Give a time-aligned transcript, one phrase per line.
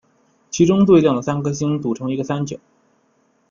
[0.49, 2.57] 其中三颗最亮的星组成一个三角。